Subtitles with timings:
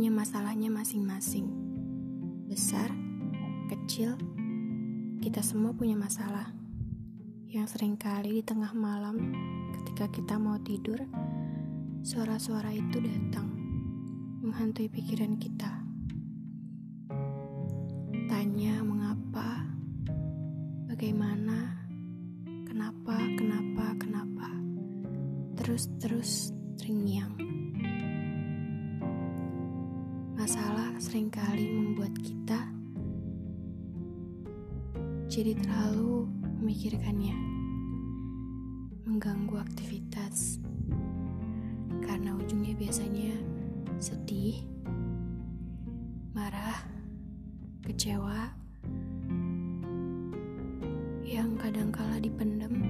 [0.00, 1.44] punya masalahnya masing-masing.
[2.48, 2.88] Besar,
[3.68, 4.16] kecil,
[5.20, 6.56] kita semua punya masalah.
[7.44, 9.20] Yang sering kali di tengah malam
[9.76, 11.04] ketika kita mau tidur,
[12.00, 13.52] suara-suara itu datang
[14.40, 15.84] menghantui pikiran kita.
[18.24, 19.68] Tanya mengapa,
[20.88, 21.76] bagaimana,
[22.64, 24.48] kenapa, kenapa, kenapa.
[25.60, 26.56] Terus-terus
[30.40, 32.64] Masalah sering kali membuat kita
[35.28, 36.32] jadi terlalu
[36.64, 37.36] memikirkannya,
[39.04, 40.56] mengganggu aktivitas,
[42.00, 43.36] karena ujungnya biasanya
[44.00, 44.64] sedih,
[46.32, 46.88] marah,
[47.84, 48.48] kecewa,
[51.20, 52.80] yang kadang kala dipendam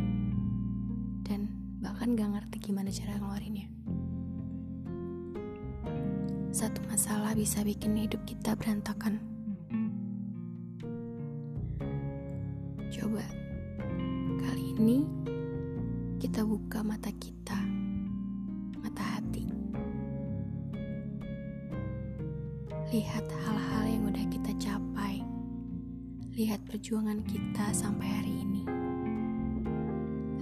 [1.26, 1.50] dan
[1.82, 3.79] bahkan gak ngerti gimana cara ngeluarinnya.
[6.60, 9.16] Satu masalah bisa bikin hidup kita berantakan.
[12.92, 13.24] Coba
[14.44, 15.08] kali ini
[16.20, 17.56] kita buka mata kita,
[18.76, 19.48] mata hati.
[22.92, 25.24] Lihat hal-hal yang udah kita capai.
[26.36, 28.62] Lihat perjuangan kita sampai hari ini.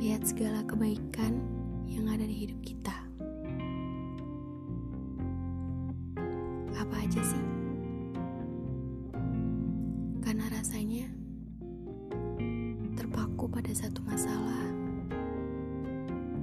[0.03, 1.39] Lihat segala kebaikan
[1.87, 3.08] yang ada di hidup kita.
[10.59, 11.07] Rasanya
[12.99, 14.67] terpaku pada satu masalah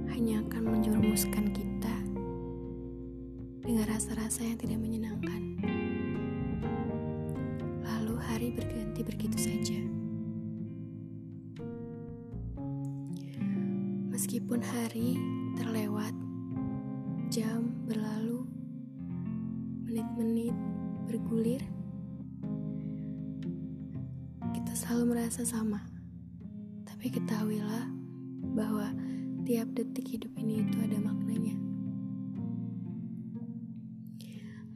[0.08, 1.96] hanya akan menjerumuskan kita
[3.60, 5.60] dengan rasa-rasa yang tidak menyenangkan.
[7.84, 9.80] Lalu hari berganti begitu saja.
[14.16, 15.20] Meskipun hari
[15.60, 16.16] terlewat,
[17.28, 18.48] jam berlalu,
[19.84, 20.56] menit-menit
[21.04, 21.60] bergulir,
[24.86, 25.82] selalu merasa sama.
[26.86, 27.90] Tapi ketahuilah
[28.54, 28.94] bahwa
[29.42, 31.58] tiap detik hidup ini itu ada maknanya.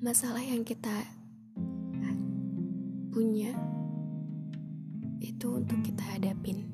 [0.03, 1.07] Masalah yang kita
[3.15, 3.55] punya
[5.23, 6.67] itu untuk kita hadapin,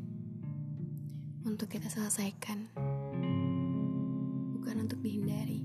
[1.44, 2.72] untuk kita selesaikan,
[4.56, 5.60] bukan untuk dihindari.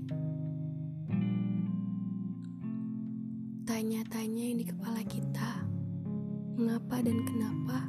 [3.64, 4.91] Tanya-tanya yang di kepala
[6.56, 7.88] mengapa dan kenapa,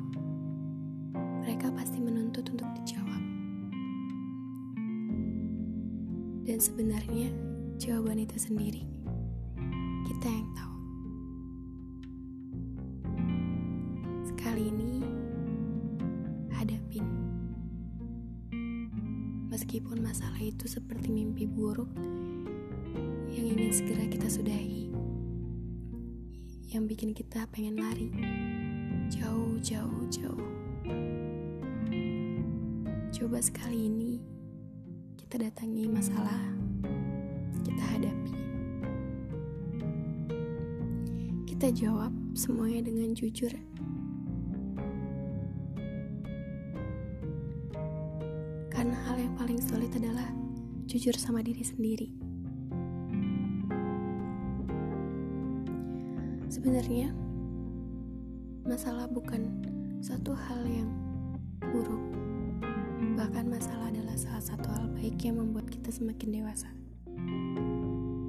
[1.44, 3.24] mereka pasti menuntut untuk dijawab.
[6.47, 7.31] Dan sebenarnya
[7.75, 8.84] jawaban itu sendiri
[10.07, 10.75] kita yang tahu.
[14.31, 15.03] Sekali ini
[16.52, 17.03] hadapin.
[19.52, 21.91] Meskipun masalah itu seperti mimpi buruk
[23.28, 24.91] yang ingin segera kita sudahi.
[26.72, 28.09] Yang bikin kita pengen lari
[29.09, 30.47] jauh, jauh, jauh.
[33.14, 34.19] Coba sekali ini
[35.18, 36.41] kita datangi masalah,
[37.66, 38.34] kita hadapi.
[41.50, 43.50] Kita jawab semuanya dengan jujur.
[48.68, 50.28] Karena hal yang paling sulit adalah
[50.85, 52.09] jujur sama diri sendiri.
[56.52, 57.09] Sebenarnya,
[58.63, 59.51] masalah bukan
[60.00, 60.88] satu hal yang
[61.59, 62.00] buruk.
[63.19, 66.72] Bahkan masalah adalah salah satu hal baik yang membuat kita semakin dewasa.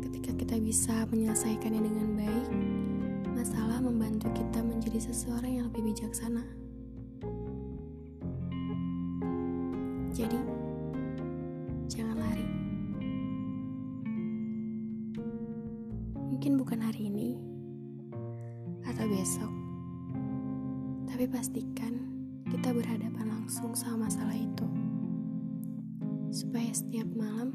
[0.03, 2.49] Ketika kita bisa menyelesaikannya dengan baik,
[3.31, 6.43] masalah membantu kita menjadi seseorang yang lebih bijaksana.
[10.15, 10.39] Jadi,
[11.87, 12.47] jangan lari.
[16.35, 17.39] Mungkin bukan hari ini
[18.83, 19.54] atau besok,
[21.35, 21.99] pastikan
[22.47, 24.63] kita berhadapan langsung sama masalah itu.
[26.31, 27.51] Supaya setiap malam,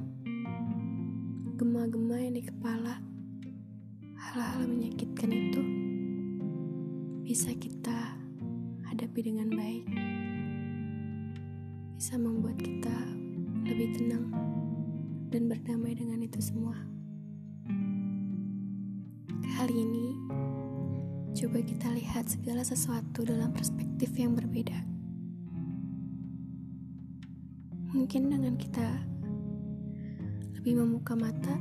[1.56, 3.00] gema-gema yang di kepala,
[4.20, 5.64] hal-hal menyakitkan itu
[7.24, 8.20] bisa kita
[8.84, 9.88] hadapi dengan baik.
[11.96, 13.00] Bisa membuat kita
[13.64, 14.28] lebih tenang
[15.32, 16.76] dan berdamai dengan itu semua.
[19.56, 20.29] Kali ini,
[21.40, 24.76] coba kita lihat segala sesuatu dalam perspektif yang berbeda.
[27.96, 28.84] Mungkin dengan kita
[30.60, 31.56] lebih membuka mata,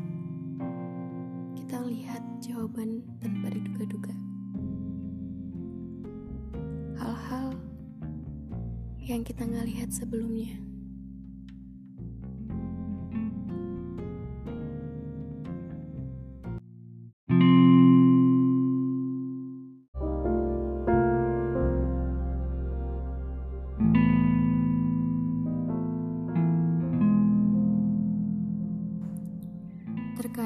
[1.55, 4.15] kita lihat jawaban tanpa diduga-duga.
[6.99, 7.55] Hal-hal
[8.99, 10.59] yang kita nggak lihat sebelumnya.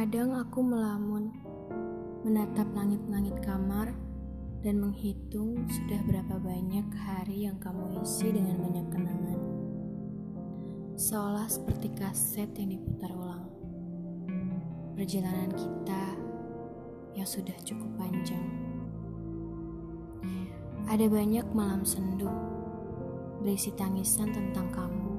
[0.02, 1.30] Terkadang aku melamun,
[2.26, 3.94] menatap langit-langit kamar,
[4.58, 9.38] dan menghitung sudah berapa banyak hari yang kamu isi dengan banyak kenangan.
[10.98, 13.46] Seolah seperti kaset yang diputar ulang.
[14.98, 16.04] Perjalanan kita
[17.14, 18.42] yang sudah cukup panjang.
[20.90, 22.26] Ada banyak malam sendu,
[23.38, 25.14] berisi tangisan tentang kamu.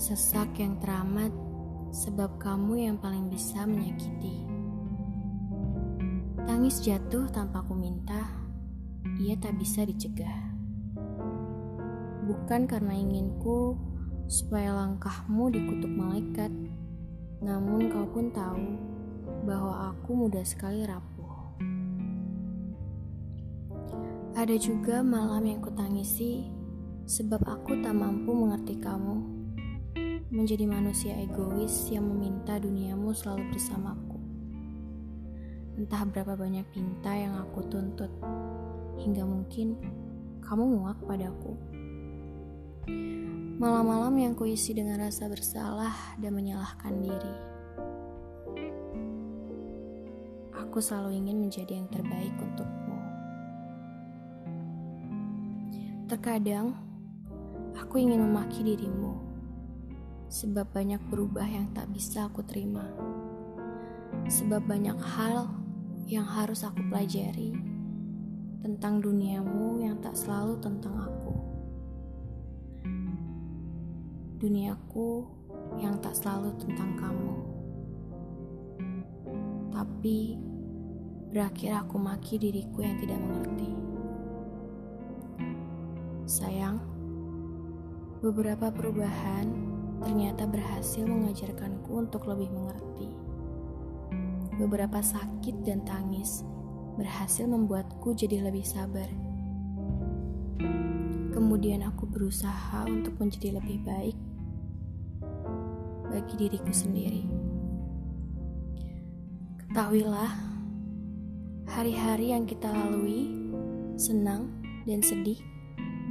[0.00, 1.51] Sesak yang teramat
[1.92, 4.48] sebab kamu yang paling bisa menyakiti.
[6.48, 8.32] Tangis jatuh tanpa ku minta,
[9.20, 10.56] ia tak bisa dicegah.
[12.24, 13.76] Bukan karena inginku
[14.26, 16.50] supaya langkahmu dikutuk malaikat,
[17.44, 18.66] namun kau pun tahu
[19.44, 21.12] bahwa aku mudah sekali rapuh.
[24.32, 26.48] Ada juga malam yang kutangisi
[27.04, 29.31] sebab aku tak mampu mengerti kamu
[30.32, 34.16] menjadi manusia egois yang meminta duniamu selalu bersamaku.
[35.76, 38.08] Entah berapa banyak pinta yang aku tuntut,
[38.96, 39.76] hingga mungkin
[40.40, 41.52] kamu muak padaku.
[43.60, 47.34] Malam-malam yang kuisi dengan rasa bersalah dan menyalahkan diri.
[50.64, 52.96] Aku selalu ingin menjadi yang terbaik untukmu.
[56.08, 56.72] Terkadang,
[57.76, 59.31] aku ingin memaki dirimu
[60.32, 62.88] sebab banyak berubah yang tak bisa aku terima.
[64.32, 65.52] Sebab banyak hal
[66.08, 67.52] yang harus aku pelajari
[68.64, 71.36] tentang duniamu yang tak selalu tentang aku.
[74.40, 75.28] Duniaku
[75.76, 77.34] yang tak selalu tentang kamu.
[79.68, 80.40] Tapi
[81.28, 83.72] berakhir aku maki diriku yang tidak mengerti.
[86.24, 86.80] Sayang,
[88.24, 89.71] beberapa perubahan
[90.02, 93.08] ternyata berhasil mengajarkanku untuk lebih mengerti.
[94.58, 96.44] Beberapa sakit dan tangis
[96.98, 99.08] berhasil membuatku jadi lebih sabar.
[101.32, 104.18] Kemudian aku berusaha untuk menjadi lebih baik
[106.12, 107.24] bagi diriku sendiri.
[109.64, 110.32] Ketahuilah,
[111.64, 113.32] hari-hari yang kita lalui,
[113.96, 114.52] senang
[114.84, 115.40] dan sedih,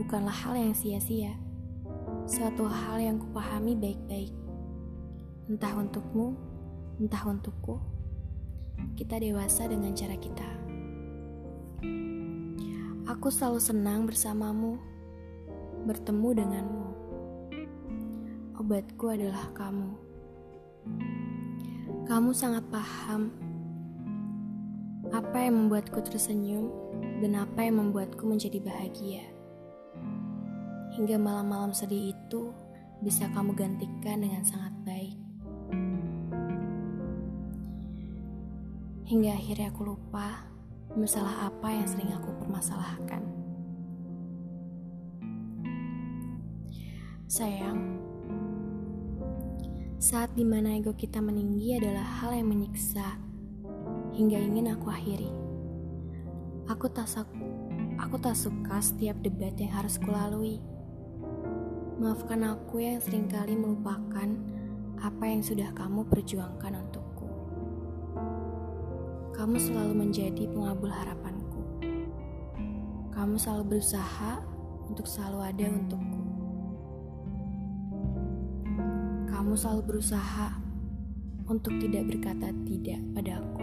[0.01, 1.37] bukanlah hal yang sia-sia
[2.29, 4.33] suatu hal yang kupahami baik-baik.
[5.49, 6.37] Entah untukmu,
[7.01, 7.81] entah untukku,
[8.93, 10.49] kita dewasa dengan cara kita.
[13.09, 14.77] Aku selalu senang bersamamu,
[15.89, 16.89] bertemu denganmu.
[18.61, 19.91] Obatku adalah kamu.
[22.05, 23.33] Kamu sangat paham
[25.11, 26.71] apa yang membuatku tersenyum
[27.19, 29.30] dan apa yang membuatku menjadi bahagia
[30.91, 32.51] hingga malam-malam sedih itu
[33.01, 35.17] bisa kamu gantikan dengan sangat baik.
[39.07, 40.47] Hingga akhirnya aku lupa
[40.95, 43.23] masalah apa yang sering aku permasalahkan.
[47.31, 47.79] Sayang,
[50.01, 53.19] saat di mana ego kita meninggi adalah hal yang menyiksa
[54.11, 55.31] hingga ingin aku akhiri.
[56.67, 57.07] Aku tak,
[57.99, 60.70] aku tak suka setiap debat yang harus kulalui.
[62.01, 64.25] Maafkan aku yang sering kali melupakan
[65.05, 67.29] apa yang sudah kamu perjuangkan untukku.
[69.37, 71.61] Kamu selalu menjadi pengabul harapanku.
[73.13, 74.41] Kamu selalu berusaha
[74.89, 76.21] untuk selalu ada untukku.
[79.29, 80.57] Kamu selalu berusaha
[81.45, 83.61] untuk tidak berkata tidak padaku.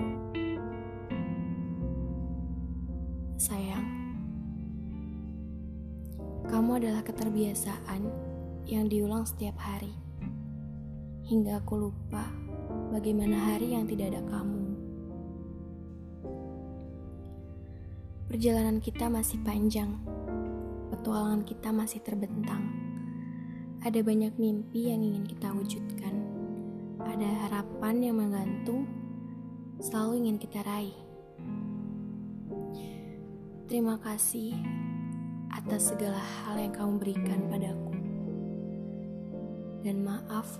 [3.35, 3.87] Sayang,
[6.47, 8.28] kamu adalah keterbiasaan
[8.69, 9.97] yang diulang setiap hari.
[11.25, 12.29] Hingga aku lupa
[12.93, 14.65] bagaimana hari yang tidak ada kamu.
[18.29, 19.97] Perjalanan kita masih panjang,
[20.93, 22.61] petualangan kita masih terbentang.
[23.81, 26.13] Ada banyak mimpi yang ingin kita wujudkan.
[27.01, 28.85] Ada harapan yang menggantung,
[29.81, 30.97] selalu ingin kita raih.
[33.65, 34.53] Terima kasih
[35.57, 37.88] atas segala hal yang kamu berikan padaku
[39.83, 40.59] dan maaf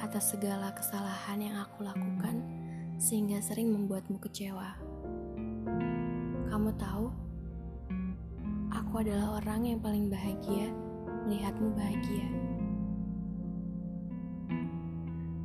[0.00, 2.40] atas segala kesalahan yang aku lakukan
[3.00, 4.76] sehingga sering membuatmu kecewa.
[6.50, 7.06] Kamu tahu,
[8.72, 10.72] aku adalah orang yang paling bahagia
[11.28, 12.28] melihatmu bahagia.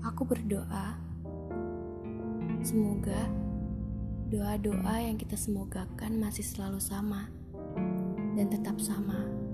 [0.01, 0.95] Aku berdoa,
[2.63, 3.27] semoga
[4.31, 7.29] doa-doa yang kita semogakan masih selalu sama
[8.33, 9.44] dan tetap sama.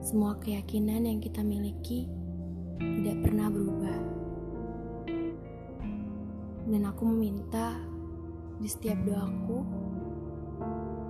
[0.00, 2.08] Semua keyakinan yang kita miliki
[2.80, 3.98] tidak pernah berubah.
[6.64, 7.76] Dan aku meminta
[8.56, 9.60] di setiap doaku,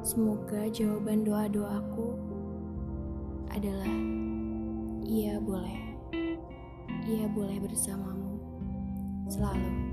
[0.02, 2.18] semoga jawaban doa-doaku
[3.54, 3.94] adalah
[5.06, 5.80] iya boleh.
[7.06, 8.42] Ia boleh bersamamu
[9.30, 9.89] selalu.